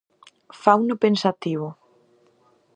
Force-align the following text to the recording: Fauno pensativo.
Fauno 0.61 0.95
pensativo. 1.03 1.67